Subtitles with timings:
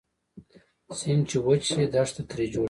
[0.99, 2.59] سیند چې وچ شي دښته تري جوړه شي